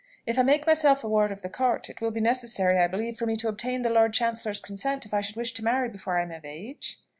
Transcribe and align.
If 0.25 0.39
I 0.39 0.41
make 0.41 0.65
myself 0.65 1.03
a 1.03 1.07
ward 1.07 1.31
of 1.31 1.43
the 1.43 1.47
court, 1.49 1.87
it 1.87 2.01
will 2.01 2.09
be 2.09 2.21
necessary, 2.21 2.79
I 2.79 2.87
believe, 2.87 3.17
for 3.17 3.27
me 3.27 3.35
to 3.35 3.47
obtain 3.47 3.83
the 3.83 3.91
Lord 3.91 4.13
Chancellor's 4.15 4.59
consent 4.59 5.05
if 5.05 5.13
I 5.13 5.21
should 5.21 5.35
wish 5.35 5.53
to 5.53 5.63
marry 5.63 5.89
before 5.89 6.17
I 6.17 6.23
am 6.23 6.31
of 6.31 6.43
age?" 6.43 6.97